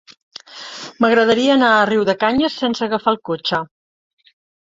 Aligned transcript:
M'agradaria 1.03 1.51
anar 1.57 1.69
a 1.73 1.83
Riudecanyes 1.91 2.57
sense 2.63 2.85
agafar 2.87 3.13
el 3.17 3.21
cotxe. 3.31 3.59